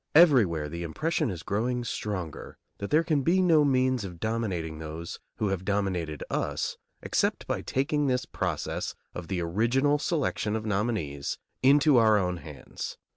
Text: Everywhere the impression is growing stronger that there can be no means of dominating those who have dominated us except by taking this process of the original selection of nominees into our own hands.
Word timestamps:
Everywhere 0.15 0.67
the 0.67 0.81
impression 0.81 1.29
is 1.29 1.43
growing 1.43 1.83
stronger 1.83 2.57
that 2.79 2.89
there 2.89 3.03
can 3.03 3.21
be 3.21 3.39
no 3.39 3.63
means 3.63 4.03
of 4.03 4.19
dominating 4.19 4.79
those 4.79 5.19
who 5.35 5.49
have 5.49 5.63
dominated 5.63 6.23
us 6.27 6.75
except 7.03 7.45
by 7.45 7.61
taking 7.61 8.07
this 8.07 8.25
process 8.25 8.95
of 9.13 9.27
the 9.27 9.41
original 9.43 9.99
selection 9.99 10.55
of 10.55 10.65
nominees 10.65 11.37
into 11.61 11.97
our 11.97 12.17
own 12.17 12.37
hands. 12.37 12.97